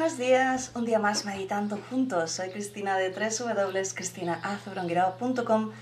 [0.00, 2.30] Buenos días, un día más meditando juntos.
[2.30, 5.72] Soy Cristina de www.cristinaazuronguirao.com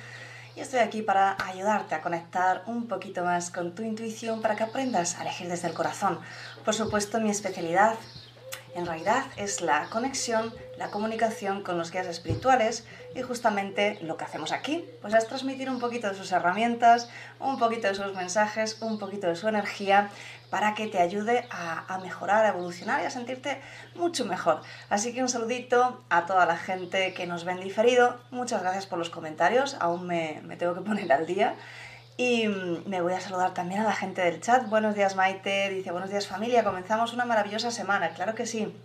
[0.57, 4.65] y estoy aquí para ayudarte a conectar un poquito más con tu intuición para que
[4.65, 6.19] aprendas a elegir desde el corazón.
[6.65, 7.95] Por supuesto, mi especialidad
[8.79, 14.25] en realidad es la conexión, la comunicación con los guías espirituales y justamente lo que
[14.25, 17.09] hacemos aquí, pues es transmitir un poquito de sus herramientas,
[17.41, 20.11] un poquito de sus mensajes, un poquito de su energía
[20.51, 23.61] para que te ayude a, mejorar, a evolucionar y a sentirte
[23.95, 24.63] mucho mejor.
[24.89, 28.19] Así que un saludito a toda la gente que nos ven diferido.
[28.31, 31.55] Muchas gracias por los comentarios, aún me, me tengo que poner al día.
[32.19, 34.69] Y mm, me voy a saludar también a la gente del chat.
[34.69, 38.77] Buenos días Maite, dice buenos días familia, comenzamos una maravillosa semana, claro que sí.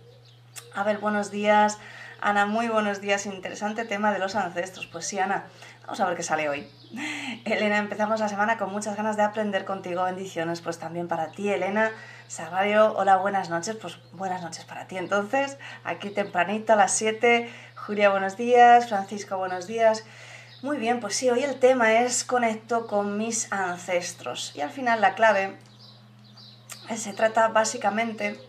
[0.72, 1.78] Abel, buenos días.
[2.20, 3.26] Ana, muy buenos días.
[3.26, 4.86] Interesante tema de los ancestros.
[4.86, 5.46] Pues sí, Ana,
[5.82, 6.68] vamos a ver qué sale hoy.
[7.44, 10.04] Elena, empezamos la semana con muchas ganas de aprender contigo.
[10.04, 11.90] Bendiciones, pues también para ti, Elena.
[12.28, 13.74] Sagario, hola, buenas noches.
[13.74, 14.96] Pues buenas noches para ti.
[14.96, 17.52] Entonces, aquí tempranito a las 7.
[17.74, 18.88] Julia, buenos días.
[18.88, 20.04] Francisco, buenos días.
[20.64, 24.52] Muy bien, pues sí, hoy el tema es conecto con mis ancestros.
[24.54, 25.58] Y al final la clave
[26.88, 28.40] eh, se trata básicamente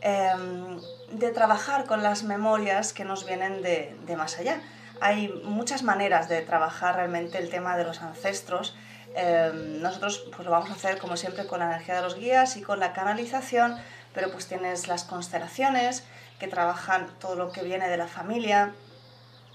[0.00, 4.60] em, de trabajar con las memorias que nos vienen de, más allá.
[5.00, 8.76] Hay muchas maneras de trabajar realmente el tema de los ancestros.
[9.16, 12.56] Em, nosotros pues lo vamos a hacer como siempre con la energía de los guías
[12.56, 13.74] y con la canalización,
[14.14, 16.04] pero pues tienes las constelaciones
[16.38, 18.74] que trabajan todo lo que viene de la familia,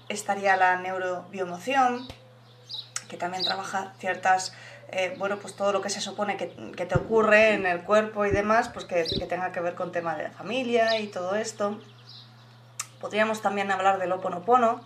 [0.08, 2.06] estaría la neurobiomoción,
[3.08, 4.54] que también trabaja ciertas,
[4.88, 8.30] eh, bueno, pues todo lo que se supone que, te ocurre en el cuerpo y
[8.30, 11.78] demás, pues que, tenga que ver con tema de la familia y todo esto.
[13.00, 14.82] Podríamos también hablar del oponopono,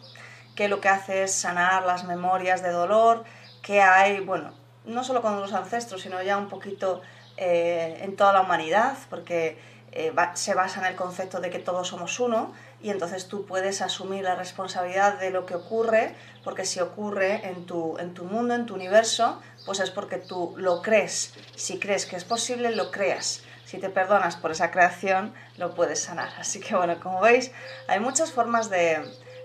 [0.57, 3.25] que lo que hace es sanar las memorias de dolor
[3.63, 4.53] que hay, bueno,
[4.85, 7.03] no solo con los ancestros, sino ya un poquito
[7.37, 9.59] eh, en toda la humanidad, porque
[9.93, 13.83] eh, se basa en el concepto de que todos somos uno y entonces tú puedes
[13.83, 18.55] asumir la responsabilidad de lo que ocurre, porque si ocurre en tu, en tu mundo,
[18.55, 21.35] en tu universo, pues es porque tú lo crees.
[21.57, 23.43] Si crees que es posible, lo creas.
[23.65, 26.31] Si te perdonas por esa creación, lo puedes sanar.
[26.39, 27.51] Así que bueno, como veis,
[27.89, 28.99] hay muchas formas de,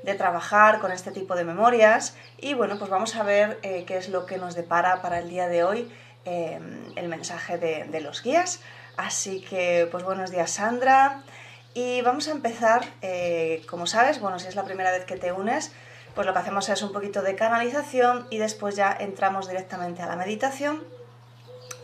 [0.03, 3.97] de trabajar con este tipo de memorias y bueno, pues vamos a ver eh, qué
[3.97, 5.91] es lo que nos depara para el día de hoy
[6.25, 6.59] eh,
[6.95, 8.59] el mensaje de, de los guías.
[8.95, 11.23] Así que, pues buenos días Sandra.
[11.73, 15.31] Y vamos a empezar, eh, como sabes, bueno, si es la primera vez que te
[15.31, 15.71] unes,
[16.13, 20.05] pues lo que hacemos es un poquito de canalización y después ya entramos directamente a
[20.05, 20.83] la meditación.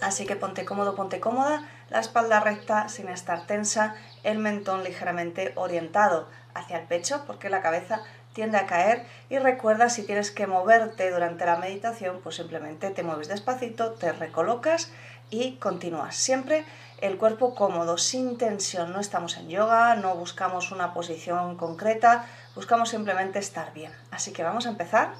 [0.02, 5.54] Así que ponte cómodo, ponte cómoda, la espalda recta sin estar tensa, el mentón ligeramente
[5.56, 8.02] orientado hacia el pecho porque la cabeza
[8.34, 13.04] tiende a caer y recuerda si tienes que moverte durante la meditación, pues simplemente te
[13.04, 14.92] mueves despacito, te recolocas
[15.32, 16.16] y continúas.
[16.16, 16.64] Siempre
[17.02, 18.92] el cuerpo cómodo, sin tensión.
[18.94, 23.94] No estamos en yoga, no buscamos una posición concreta, buscamos simplemente estar bien.
[24.12, 25.14] Así que vamos a empezar.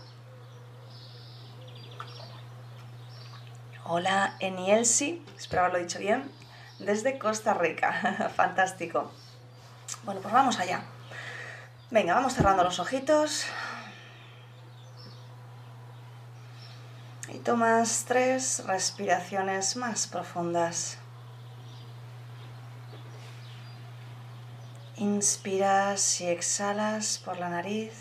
[3.86, 6.32] Hola Enielsi, espero haberlo dicho bien,
[6.78, 8.30] desde Costa Rica.
[8.36, 9.12] Fantástico.
[10.04, 10.84] Bueno, pues vamos allá.
[11.90, 13.46] Venga, vamos cerrando los ojitos.
[17.30, 21.00] Y tomas tres respiraciones más profundas.
[25.00, 27.94] Inspiras y exhalas por la nariz.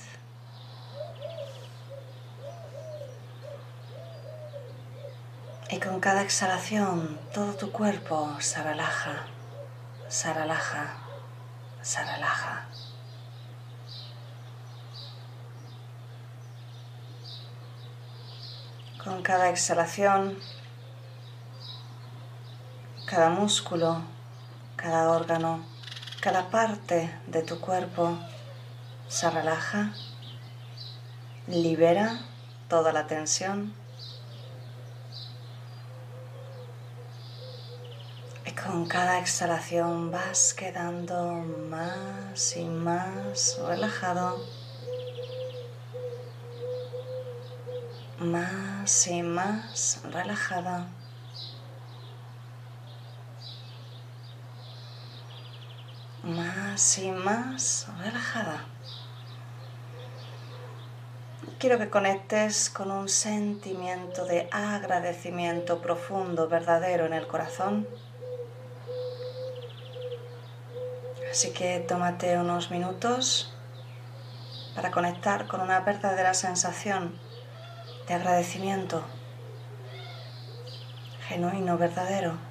[5.71, 9.27] Y con cada exhalación todo tu cuerpo se relaja,
[10.09, 10.97] se relaja,
[11.83, 12.67] se relaja.
[19.05, 20.37] Con cada exhalación,
[23.07, 24.03] cada músculo,
[24.75, 25.78] cada órgano
[26.21, 28.19] cada parte de tu cuerpo
[29.07, 29.93] se relaja,
[31.47, 32.21] libera
[32.69, 33.73] toda la tensión
[38.45, 44.45] y con cada exhalación vas quedando más y más relajado,
[48.19, 50.89] más y más relajada.
[56.29, 58.65] Más y más relajada.
[61.59, 67.89] Quiero que conectes con un sentimiento de agradecimiento profundo, verdadero en el corazón.
[71.31, 73.53] Así que tómate unos minutos
[74.75, 77.19] para conectar con una verdadera sensación
[78.07, 79.03] de agradecimiento
[81.27, 82.48] genuino, verdadero.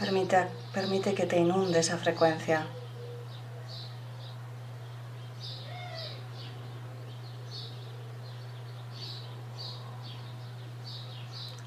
[0.00, 2.66] Permite, permite que te inunde esa frecuencia.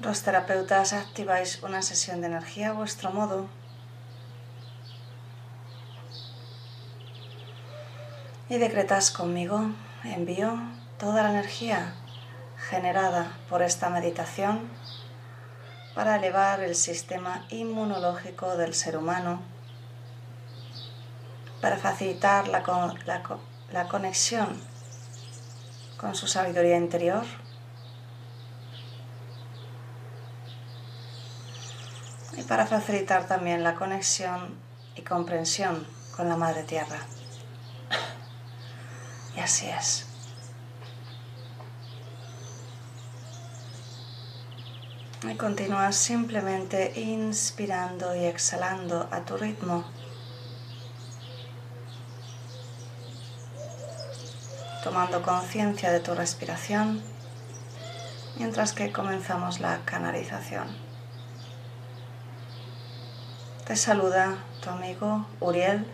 [0.00, 3.46] Los terapeutas activáis una sesión de energía a vuestro modo.
[8.48, 9.70] Y decretas conmigo,
[10.02, 10.58] envío
[10.98, 11.94] toda la energía
[12.68, 14.68] generada por esta meditación
[15.94, 19.40] para elevar el sistema inmunológico del ser humano,
[21.60, 22.62] para facilitar la,
[23.06, 23.22] la,
[23.72, 24.60] la conexión
[25.96, 27.24] con su sabiduría interior
[32.36, 34.58] y para facilitar también la conexión
[34.96, 35.86] y comprensión
[36.16, 36.98] con la Madre Tierra.
[39.36, 40.13] Y así es.
[45.30, 49.84] Y continúas simplemente inspirando y exhalando a tu ritmo.
[54.82, 57.02] Tomando conciencia de tu respiración
[58.36, 60.68] mientras que comenzamos la canalización.
[63.66, 65.86] Te saluda tu amigo Uriel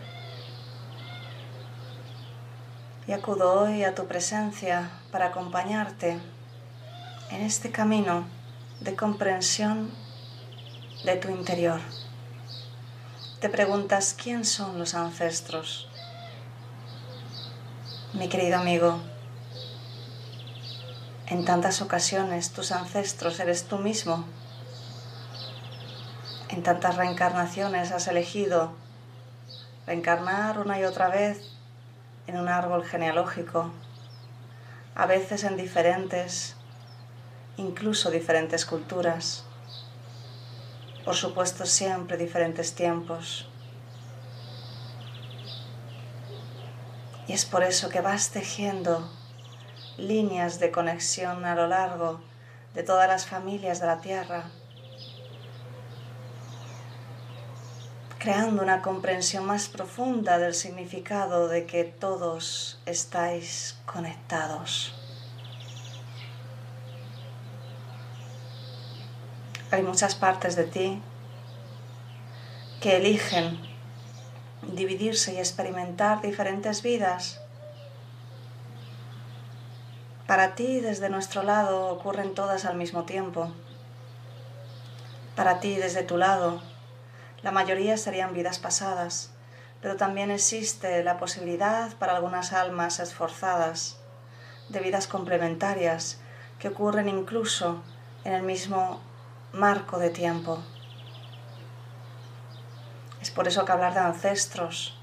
[3.07, 6.19] y acudo hoy a tu presencia para acompañarte
[7.29, 8.40] en este camino
[8.81, 9.89] de comprensión
[11.05, 11.79] de tu interior.
[13.39, 15.87] Te preguntas quién son los ancestros.
[18.13, 18.99] Mi querido amigo,
[21.27, 24.25] en tantas ocasiones tus ancestros eres tú mismo
[26.51, 28.73] en tantas reencarnaciones has elegido
[29.87, 31.41] reencarnar una y otra vez
[32.27, 33.71] en un árbol genealógico,
[34.93, 36.55] a veces en diferentes,
[37.57, 39.43] incluso diferentes culturas,
[41.05, 43.47] por supuesto siempre diferentes tiempos.
[47.27, 49.09] Y es por eso que vas tejiendo
[49.97, 52.21] líneas de conexión a lo largo
[52.73, 54.51] de todas las familias de la Tierra
[58.21, 65.00] creando una comprensión más profunda del significado de que todos estáis conectados.
[69.71, 71.01] Hay muchas partes de ti
[72.81, 73.57] que eligen
[74.63, 77.39] dividirse y experimentar diferentes vidas.
[80.27, 83.49] Para ti, desde nuestro lado, ocurren todas al mismo tiempo.
[85.37, 86.61] Para ti, desde tu lado,
[87.41, 89.31] la mayoría serían vidas pasadas,
[89.81, 93.97] pero también existe la posibilidad para algunas almas esforzadas
[94.67, 96.19] de vidas complementarias
[96.59, 97.81] que ocurren incluso
[98.25, 98.99] en el mismo
[99.53, 100.59] marco de tiempo.
[103.21, 104.97] Es por eso que hablar de ancestros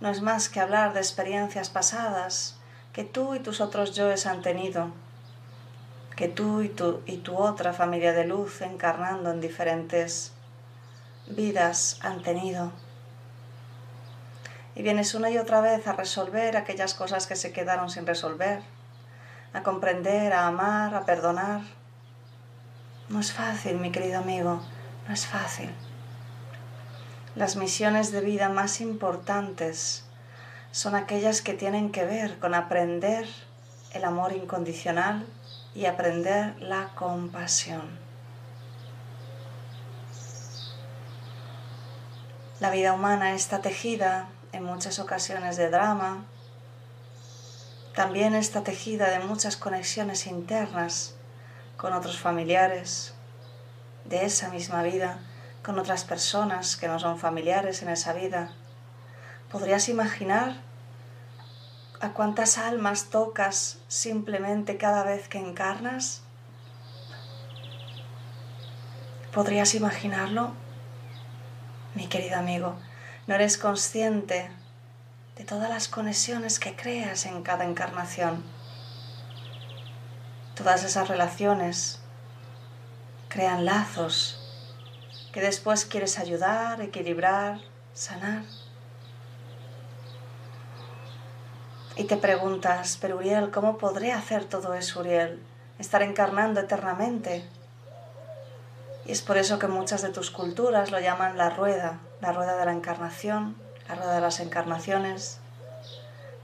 [0.00, 2.56] no es más que hablar de experiencias pasadas
[2.94, 4.92] que tú y tus otros yoes han tenido,
[6.16, 10.32] que tú y tu, y tu otra familia de luz encarnando en diferentes
[11.26, 12.72] vidas han tenido.
[14.74, 18.62] Y vienes una y otra vez a resolver aquellas cosas que se quedaron sin resolver,
[19.52, 21.60] a comprender, a amar, a perdonar.
[23.10, 24.60] No es fácil, mi querido amigo,
[25.08, 25.68] no es fácil.
[27.34, 30.04] Las misiones de vida más importantes
[30.70, 33.26] son aquellas que tienen que ver con aprender
[33.94, 35.26] el amor incondicional
[35.74, 37.82] y aprender la compasión.
[42.60, 46.26] La vida humana está tejida en muchas ocasiones de drama,
[47.92, 51.16] también está tejida de muchas conexiones internas
[51.80, 53.14] con otros familiares
[54.04, 55.18] de esa misma vida,
[55.64, 58.52] con otras personas que no son familiares en esa vida.
[59.50, 60.56] ¿Podrías imaginar
[62.02, 66.20] a cuántas almas tocas simplemente cada vez que encarnas?
[69.32, 70.52] ¿Podrías imaginarlo?
[71.94, 72.76] mi querido amigo,
[73.26, 74.50] no eres consciente
[75.36, 78.44] de todas las conexiones que creas en cada encarnación.
[80.60, 82.00] Todas esas relaciones
[83.30, 84.38] crean lazos
[85.32, 87.60] que después quieres ayudar, equilibrar,
[87.94, 88.42] sanar.
[91.96, 95.42] Y te preguntas, pero Uriel, ¿cómo podré hacer todo eso, Uriel?
[95.78, 97.42] Estar encarnando eternamente.
[99.06, 102.58] Y es por eso que muchas de tus culturas lo llaman la rueda, la rueda
[102.58, 103.56] de la encarnación,
[103.88, 105.38] la rueda de las encarnaciones,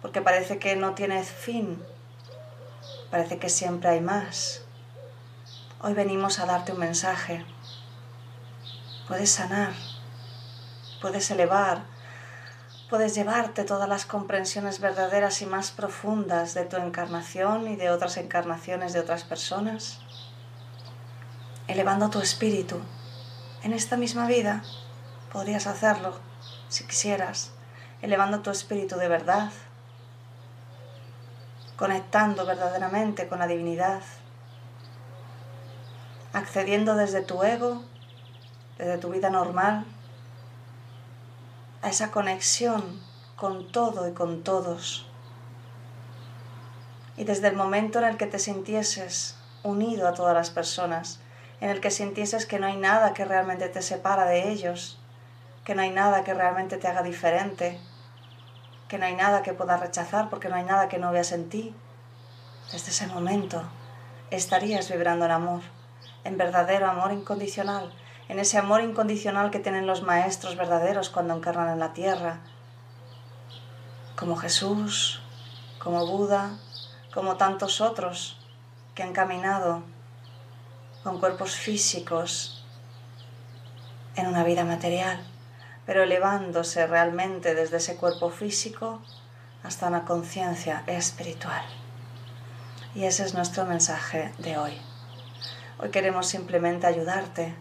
[0.00, 1.85] porque parece que no tiene fin,
[3.16, 4.61] parece que siempre hay más.
[5.80, 7.46] Hoy venimos a darte un mensaje.
[9.08, 9.73] Puedes sanar,
[11.00, 11.85] puedes elevar,
[12.90, 18.18] puedes llevarte todas las comprensiones verdaderas y más profundas de tu encarnación y de otras
[18.18, 19.99] encarnaciones de otras personas,
[21.68, 22.82] elevando tu espíritu.
[23.62, 24.62] En esta misma vida
[25.32, 26.20] podrías hacerlo
[26.68, 27.52] si quisieras,
[28.02, 29.52] elevando tu espíritu de verdad,
[31.76, 34.00] conectando verdaderamente con la divinidad,
[36.33, 37.83] accediendo desde tu ego,
[38.78, 39.85] desde tu vida normal,
[41.83, 43.00] a esa conexión
[43.37, 45.06] con todo y con todos.
[47.16, 51.21] Y desde el momento en el que te sintieses unido a todas las personas,
[51.61, 54.99] en el que sintieses que no hay nada que realmente te separa de ellos,
[55.64, 57.80] que no hay nada que realmente te haga diferente,
[58.88, 61.49] que no hay nada que puedas rechazar porque no hay nada que no veas en
[61.49, 61.75] ti,
[62.73, 63.62] desde ese momento
[64.31, 65.62] estarías vibrando en amor
[66.26, 67.93] en verdadero amor incondicional,
[68.28, 72.40] en ese amor incondicional que tienen los maestros verdaderos cuando encarnan en la tierra,
[74.16, 75.23] como Jesús,
[75.78, 76.59] como Buda,
[77.14, 78.40] como tantos otros
[78.95, 79.83] que han caminado
[81.05, 82.64] con cuerpos físicos
[84.16, 85.25] en una vida material,
[85.87, 89.00] pero elevándose realmente desde ese cuerpo físico
[89.62, 91.64] hasta una conciencia espiritual.
[92.95, 94.73] Y ese es nuestro mensaje de hoy.
[95.78, 97.55] Hoy queremos simplemente ayudarte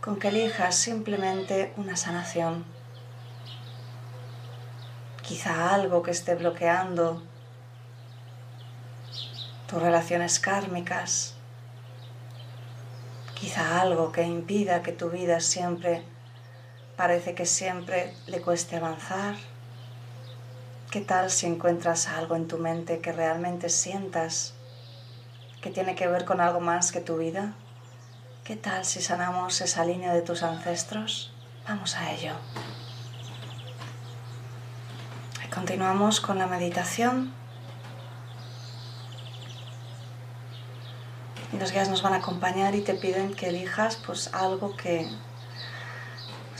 [0.00, 2.64] con que elijas simplemente una sanación.
[5.22, 7.22] Quizá algo que esté bloqueando
[9.66, 11.34] tus relaciones kármicas.
[13.34, 16.04] Quizá algo que impida que tu vida siempre
[17.00, 19.34] parece que siempre le cueste avanzar.
[20.90, 24.52] ¿Qué tal si encuentras algo en tu mente que realmente sientas
[25.62, 27.54] que tiene que ver con algo más que tu vida?
[28.44, 31.32] ¿Qué tal si sanamos esa línea de tus ancestros?
[31.66, 32.34] Vamos a ello.
[35.54, 37.32] Continuamos con la meditación.
[41.50, 45.08] Y los guías nos van a acompañar y te piden que elijas pues algo que,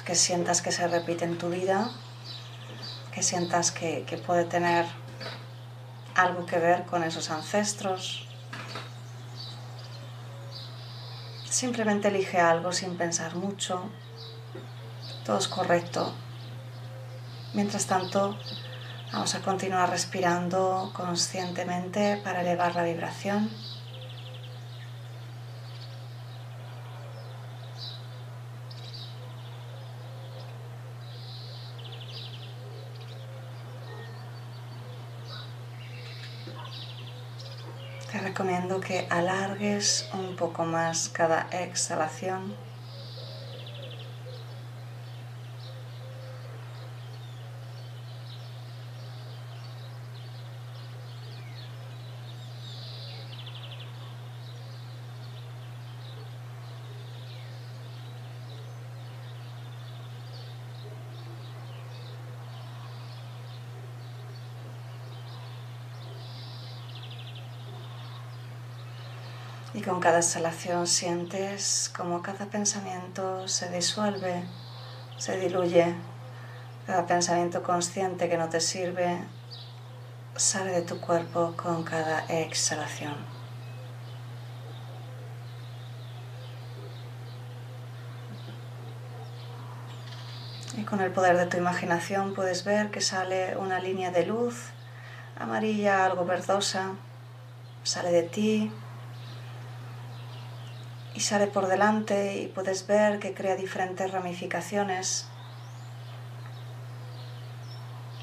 [0.02, 1.90] que sientas que se repite en tu vida,
[3.12, 4.86] que sientas que, puede tener
[6.14, 8.26] algo que ver con esos ancestros,
[11.50, 13.82] Simplemente elige algo sin pensar mucho.
[15.26, 16.14] Todo es correcto.
[17.54, 18.38] Mientras tanto,
[19.12, 23.50] vamos a continuar respirando conscientemente para elevar la vibración.
[38.20, 42.54] Recomiendo que alargues un poco más cada exhalación.
[69.90, 74.44] Con cada exhalación sientes como cada pensamiento se disuelve,
[75.18, 75.96] se diluye.
[76.86, 79.18] Cada pensamiento consciente que no te sirve
[80.36, 83.16] sale de tu cuerpo con cada exhalación.
[90.76, 94.54] Y con el poder de tu imaginación puedes ver que sale una línea de luz
[95.36, 96.92] amarilla, algo verdosa,
[97.82, 98.72] sale de ti,
[101.20, 105.26] y sale por delante y puedes ver que crea diferentes ramificaciones.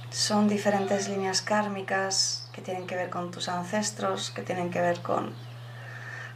[0.09, 5.03] Son diferentes líneas kármicas que tienen que ver con tus ancestros, que tienen que ver
[5.03, 5.35] con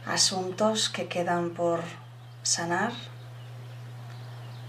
[0.06, 1.80] asuntos que quedan por
[2.44, 2.92] sanar,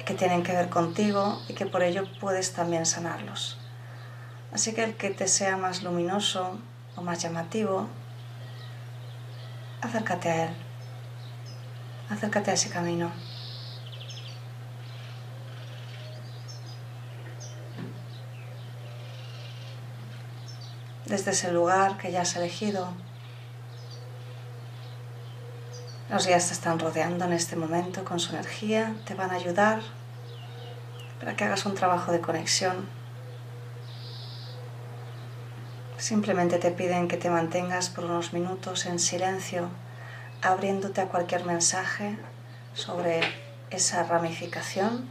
[0.04, 3.60] que tienen que ver contigo y que por ello puedes también sanarlos.
[4.52, 6.58] Así que el que te sea más luminoso
[6.96, 7.88] o más llamativo,
[9.84, 10.63] acércate a Él,
[12.10, 13.12] acércate a ese camino.
[21.06, 22.94] Desde ese lugar que ya has elegido,
[26.10, 29.82] los guías te están rodeando en este momento con su energía, te van a ayudar
[31.20, 32.88] para que hagas un trabajo de conexión.
[35.98, 39.70] Simplemente te piden que te mantengas por unos minutos en silencio,
[40.44, 42.18] abriéndote a cualquier mensaje
[42.74, 43.22] sobre
[43.72, 45.08] esa ramificación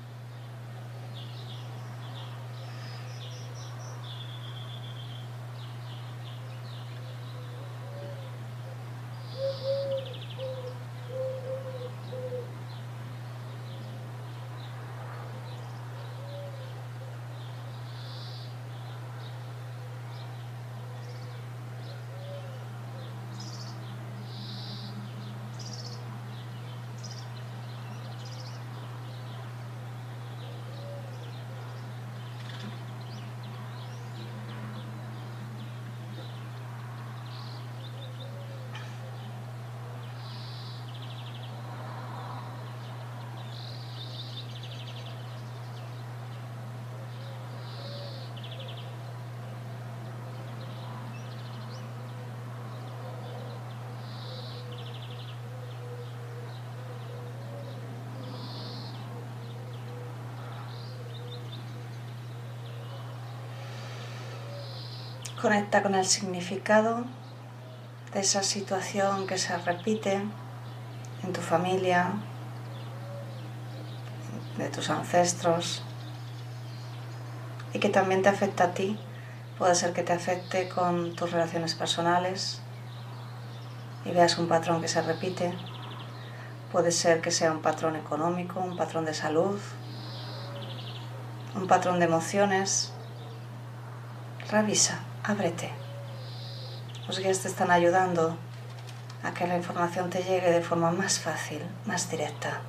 [65.43, 67.03] Conecta con el significado
[68.15, 70.23] de esa situación que se repite
[71.25, 72.13] en tu familia,
[74.57, 75.83] de tus ancestros
[77.73, 78.97] y que también te afecta a ti.
[79.59, 82.63] Puede ser que te afecte con tus relaciones personales
[84.05, 85.53] y veas un patrón que se repite.
[86.71, 89.59] Puede ser que sea un patrón económico, un patrón de salud,
[91.57, 92.93] un patrón de emociones.
[94.49, 95.71] Revisa ábrete.
[97.06, 98.37] Los guías te están ayudando
[99.23, 102.61] a que la información te llegue de forma más fácil, más directa.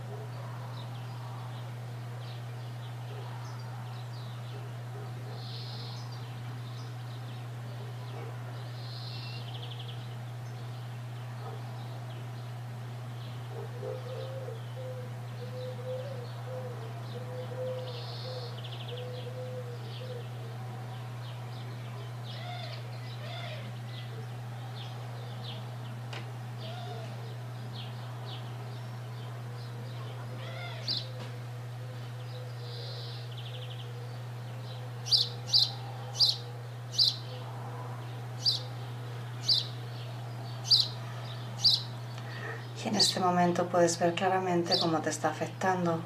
[42.84, 43.20] Y en este
[43.62, 46.00] puedes ver claramente cómo te está afectando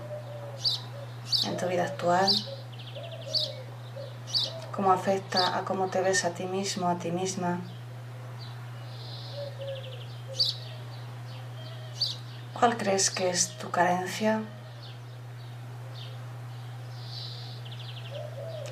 [1.45, 2.29] en tu vida actual,
[4.75, 7.62] cómo afecta a cómo te ves a ti mismo, a ti misma.
[12.53, 14.41] ¿Cuál crees que es tu carencia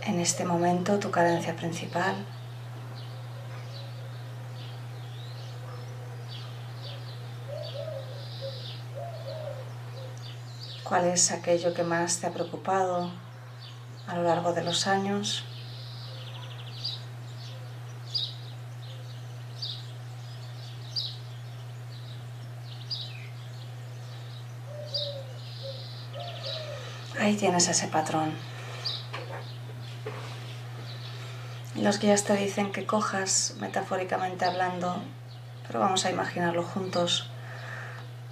[0.04, 2.16] en este momento, tu carencia principal?
[10.88, 13.12] ¿Cuál es aquello que más te ha preocupado
[14.06, 15.44] a lo largo de los años?
[27.20, 28.32] Ahí tienes ese patrón.
[31.74, 35.02] Los guías te dicen que cojas, metafóricamente hablando,
[35.66, 37.28] pero vamos a imaginarlo juntos,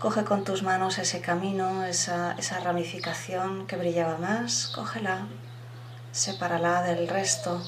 [0.04, 5.28] Coge con tus manos ese camino, esa, ramificación que brillaba más, cógela,
[6.12, 7.62] sepárala del resto,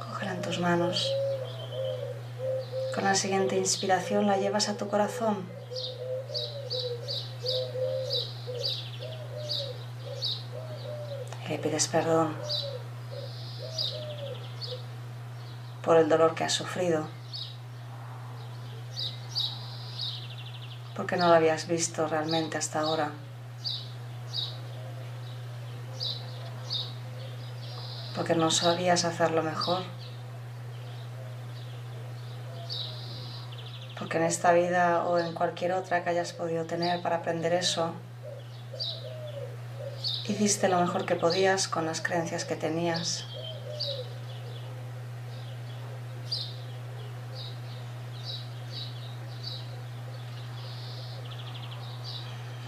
[0.00, 1.12] cógela en tus manos.
[2.92, 5.46] Con la siguiente inspiración la llevas a tu corazón.
[11.46, 12.34] Y le pides perdón
[15.84, 17.06] por el dolor que has sufrido.
[21.04, 23.10] Porque no lo habías visto realmente hasta ahora.
[28.16, 29.82] Porque no sabías hacerlo mejor.
[33.98, 37.92] Porque en esta vida o en cualquier otra que hayas podido tener para aprender eso,
[40.26, 43.26] hiciste lo mejor que podías con las creencias que tenías.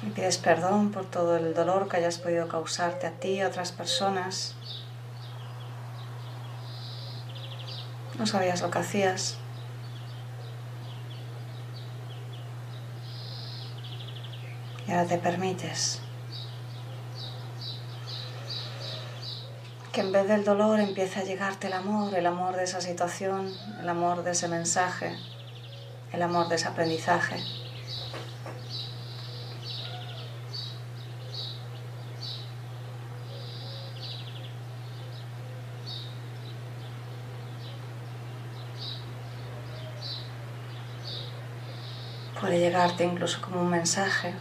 [0.07, 3.49] Y pides perdón por todo el dolor que hayas podido causarte a ti y a
[3.49, 4.55] otras personas.
[8.17, 9.37] No sabías lo que hacías.
[14.87, 16.01] Y ahora te permites
[19.93, 23.53] que en vez del dolor empiece a llegarte el amor, el amor de esa situación,
[23.81, 25.17] el amor de ese mensaje,
[26.13, 27.66] el amor de ese aprendizaje.
[42.47, 44.33] Puede llegarte incluso como un mensaje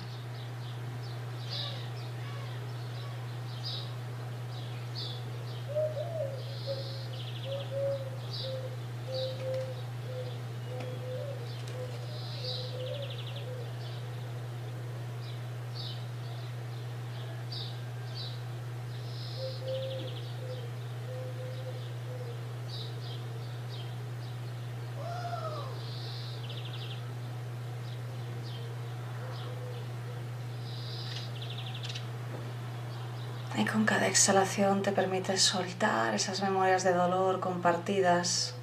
[33.65, 38.53] Y con cada exhalación te permites soltar esas memorias de dolor compartidas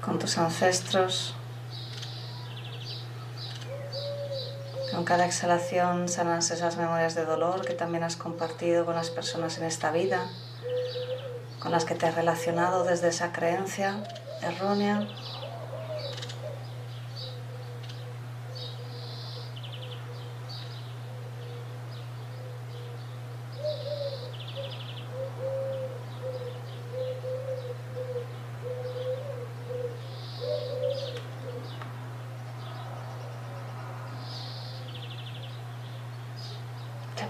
[0.00, 1.34] con tus ancestros.
[4.92, 9.58] Con cada exhalación sanas esas memorias de dolor que también has compartido con las personas
[9.58, 10.28] en esta vida,
[11.58, 14.04] con las que te has relacionado desde esa creencia
[14.42, 15.08] errónea.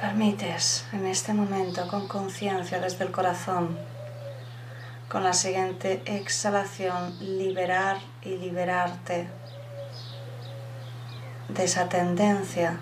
[0.04, 3.78] Permites en este momento con conciencia desde el corazón,
[5.08, 9.26] con la siguiente exhalación, liberar y liberarte
[11.48, 12.80] de esa tendencia,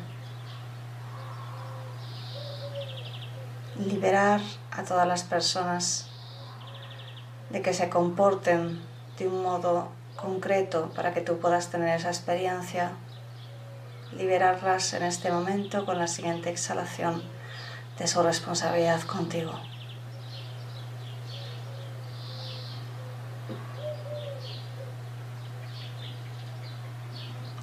[3.77, 4.41] liberar
[4.73, 6.09] a todas las personas
[7.51, 8.83] de que se comporten
[9.17, 12.91] de un modo concreto para que tú puedas tener esa experiencia
[14.17, 17.23] liberarlas en este momento con la siguiente exhalación
[17.99, 19.53] de su responsabilidad contigo.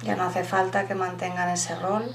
[0.02, 2.10] Ya no hace falta que mantengan ese rol.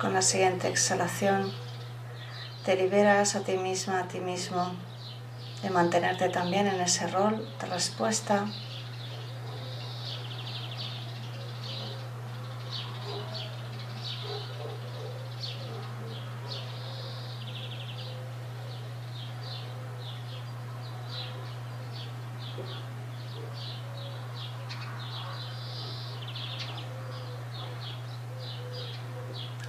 [0.00, 1.52] Con la siguiente exhalación
[2.64, 4.72] te liberas a ti misma, a ti mismo
[5.62, 8.46] de mantenerte también en ese rol de respuesta.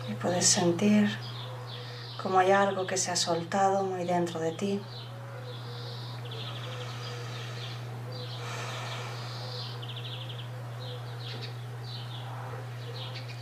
[0.08, 1.10] Y puedes sentir
[2.21, 4.82] como hay algo que se ha soltado muy dentro de ti.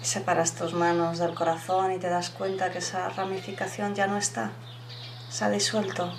[0.07, 4.51] Separas tus manos del corazón y te das cuenta que esa ramificación ya no está,
[5.29, 6.13] se ha disuelto,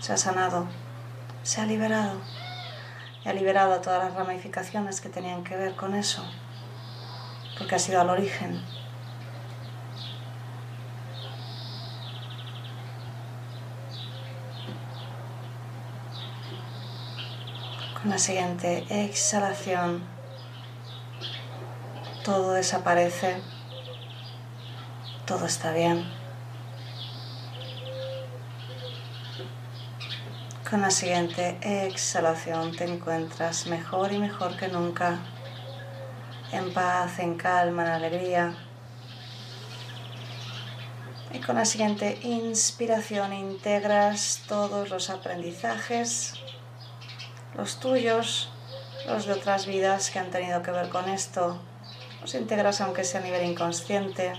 [0.00, 0.66] se ha sanado,
[1.42, 2.20] se ha liberado
[3.24, 6.22] y ha liberado a todas las ramificaciones que tenían que ver con eso,
[7.56, 8.62] porque ha sido al origen.
[18.02, 20.19] Con la siguiente exhalación
[22.30, 23.42] todo desaparece,
[25.26, 26.08] todo está bien.
[30.70, 35.18] Con la siguiente exhalación te encuentras mejor y mejor que nunca,
[36.52, 38.54] en paz, en calma, en alegría.
[41.32, 46.34] Y con la siguiente inspiración integras todos los aprendizajes,
[47.56, 48.52] los tuyos,
[49.08, 51.60] los de otras vidas que han tenido que ver con esto,
[52.20, 54.32] los integras aunque sea a nivel inconsciente.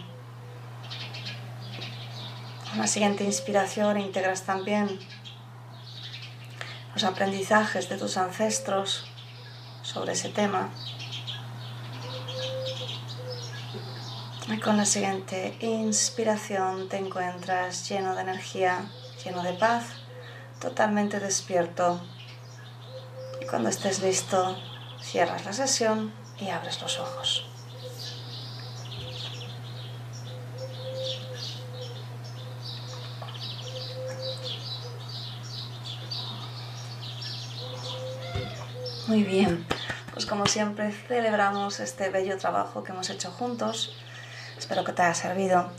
[2.70, 5.00] Con la siguiente inspiración integras también
[6.94, 9.06] los aprendizajes de tus ancestros
[9.82, 10.70] sobre ese tema.
[14.48, 18.86] Y con la siguiente inspiración te encuentras lleno de energía,
[19.24, 19.86] lleno de paz
[20.60, 22.02] totalmente despierto.
[23.42, 24.58] Y cuando estés listo,
[25.02, 27.51] cierras la sesión y abres los ojos.
[39.12, 39.66] Muy bien,
[40.14, 43.94] pues como siempre celebramos este bello trabajo que hemos hecho juntos.
[44.58, 45.70] Espero que te haya servido.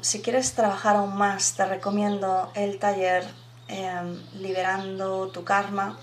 [0.00, 3.28] si quieres trabajar aún más, te recomiendo el taller
[3.68, 5.98] em, Liberando tu Karma.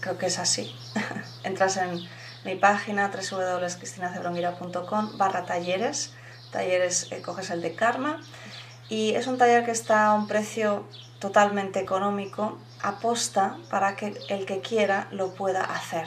[0.00, 0.74] creo que es así.
[1.44, 2.08] Entras en
[2.46, 6.14] mi página www.cristinacebronguira.com barra talleres.
[6.50, 8.22] Talleres, eh, coges el de Karma.
[8.88, 10.86] Y es un taller que está a un precio
[11.18, 16.06] totalmente económico aposta para que el que quiera lo pueda hacer.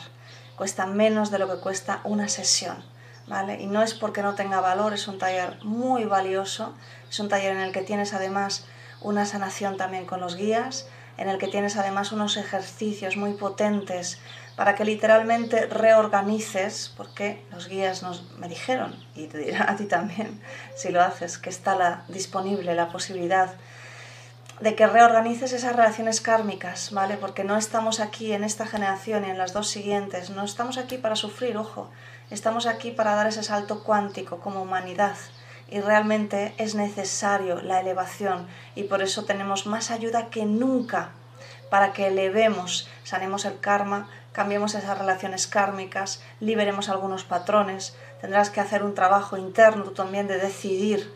[0.55, 2.83] Cuesta menos de lo que cuesta una sesión,
[3.27, 3.61] ¿vale?
[3.61, 6.73] Y no es porque no tenga valor, es un taller muy valioso,
[7.09, 8.65] es un taller en el que tienes además
[9.01, 14.19] una sanación también con los guías, en el que tienes además unos ejercicios muy potentes
[14.55, 19.85] para que literalmente reorganices, porque los guías nos, me dijeron, y te dirán a ti
[19.85, 20.41] también,
[20.75, 23.53] si lo haces, que está la, disponible la posibilidad
[24.61, 27.15] de que reorganices esas relaciones kármicas, ¿vale?
[27.15, 30.97] Porque no estamos aquí en esta generación y en las dos siguientes, no estamos aquí
[30.97, 31.89] para sufrir, ojo,
[32.29, 35.15] estamos aquí para dar ese salto cuántico como humanidad.
[35.71, 38.47] Y realmente es necesario la elevación.
[38.75, 41.11] Y por eso tenemos más ayuda que nunca
[41.69, 48.59] para que elevemos, sanemos el karma, cambiemos esas relaciones kármicas, liberemos algunos patrones, tendrás que
[48.59, 51.13] hacer un trabajo interno también de decidir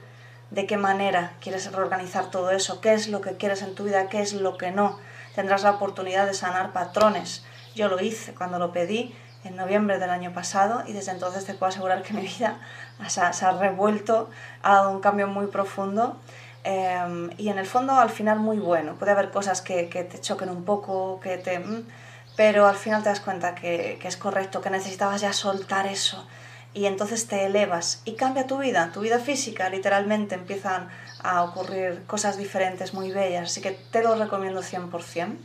[0.53, 4.07] de qué manera quieres reorganizar todo eso, qué es lo que quieres en tu vida,
[4.07, 4.99] qué es lo que no.
[5.33, 7.43] Tendrás la oportunidad de sanar patrones.
[7.73, 11.55] Yo lo hice cuando lo pedí en noviembre del año pasado y desde entonces te
[11.55, 12.59] puedo asegurar que mi vida
[13.07, 14.29] se ha, revuelto,
[14.61, 16.17] ha dado un cambio muy profundo
[16.63, 18.93] em, y en el fondo al final muy bueno.
[18.93, 21.59] Puede haber cosas que, te choquen un poco, que te...
[21.59, 21.87] Mm,
[22.35, 26.27] pero al final te das cuenta que, que es correcto, que necesitabas ya soltar eso
[26.73, 30.89] y entonces te elevas y cambia tu vida, tu vida física, literalmente empiezan
[31.21, 35.38] a ocurrir cosas diferentes muy bellas, así que te lo recomiendo 100%.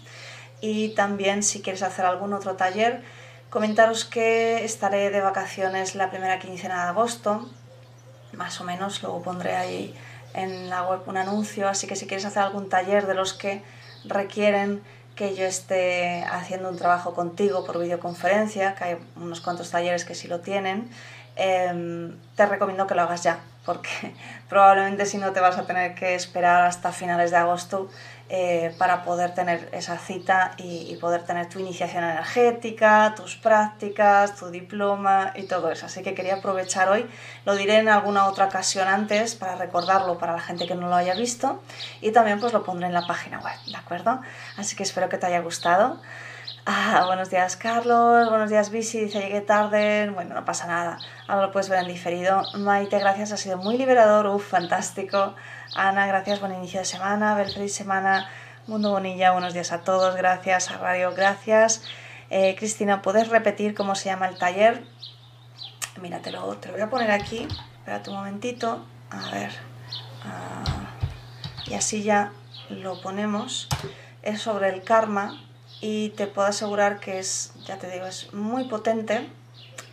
[0.61, 3.03] Y también si quieres hacer algún otro taller,
[3.51, 7.49] comentaros que estaré de vacaciones la primera quincena de agosto,
[8.33, 9.95] más o menos, luego pondré ahí
[10.35, 13.63] en la web un anuncio, así que si quieres hacer algún taller de los que
[14.05, 14.83] requieren
[15.19, 20.15] que yo esté haciendo un trabajo contigo por videoconferencia, que hay unos cuantos talleres que
[20.15, 20.91] sí lo tienen,
[21.41, 23.89] Em, te recomiendo que lo hagas ya, porque
[24.49, 27.89] probablemente si no te vas a tener que esperar hasta finales de agosto
[28.29, 34.51] eh, para poder tener esa cita y, poder tener tu iniciación energética, tus prácticas, tu
[34.51, 35.87] diploma y todo eso.
[35.87, 37.09] Así que quería aprovechar hoy,
[37.45, 40.97] lo diré en alguna otra ocasión antes para recordarlo para la gente que no lo
[40.97, 41.63] haya visto
[42.01, 44.21] y también pues lo pondré en la página web, ¿de acuerdo?
[44.57, 46.01] Así que espero que te haya gustado.
[46.67, 50.99] Ah, buenos días Carlos, buenos días Bisi, dice llegué tarde, bueno, no pasa nada,
[51.29, 52.43] ahora lo puedes ver en diferido.
[52.55, 55.35] Maite, gracias, ha sido muy liberador, uff, fantástico.
[55.77, 58.29] Ana, gracias, buen inicio de semana, ver feliz semana.
[58.67, 61.85] Mundo Bonilla, buenos días a todos, gracias, a Radio, gracias.
[62.31, 64.83] Eh, Cristina, ¿puedes repetir cómo se llama el taller?
[66.01, 67.47] Mira, te lo, te voy a poner aquí,
[67.79, 69.53] espérate un momentito, a ver,
[70.25, 70.91] ah,
[71.67, 72.33] y así ya
[72.71, 73.69] lo ponemos.
[74.23, 75.41] Es sobre el karma,
[75.81, 79.29] y te puedo asegurar que es, ya te digo, es muy potente,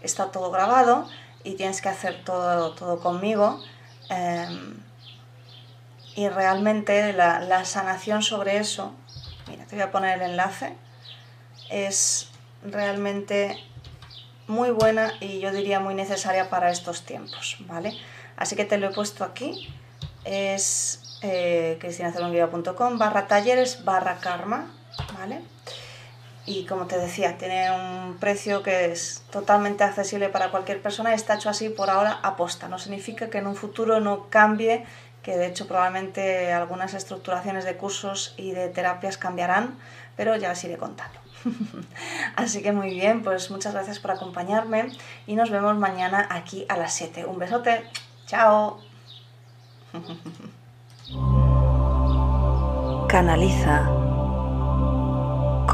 [0.01, 1.07] está todo grabado
[1.45, 3.63] y tienes que hacer todo, todo conmigo.
[4.09, 4.77] Em,
[6.15, 8.93] y realmente la, sanación sobre eso,
[9.47, 10.75] mira, te voy a poner el enlace,
[11.69, 12.29] es
[12.63, 13.57] realmente
[14.47, 17.97] muy buena y yo diría muy necesaria para estos tiempos, ¿vale?
[18.37, 19.73] Así que te lo he puesto aquí,
[20.23, 21.77] es eh,
[22.97, 24.71] barra talleres barra karma,
[25.17, 25.41] ¿vale?
[26.45, 31.15] Y como te decía, tiene un precio que es totalmente accesible para cualquier persona y
[31.15, 32.67] está hecho así por ahora aposta.
[32.67, 34.85] No significa que en un futuro no cambie,
[35.23, 39.75] que de hecho probablemente algunas estructuraciones de cursos y de terapias cambiarán,
[40.15, 41.19] pero ya las iré contando.
[42.35, 44.89] así que muy bien, pues muchas gracias por acompañarme
[45.25, 47.25] y nos vemos mañana aquí a las 7.
[47.25, 47.83] Un besote,
[48.27, 48.79] chao.
[53.07, 54.04] Canaliza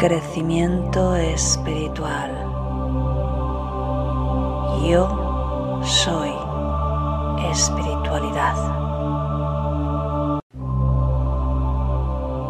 [0.00, 2.30] Crecimiento espiritual.
[4.88, 6.32] Yo soy
[7.50, 8.56] espiritualidad.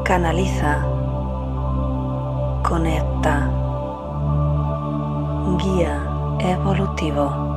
[0.04, 0.86] Canaliza.
[2.62, 3.50] Conecta.
[5.58, 7.49] Guía evolutivo.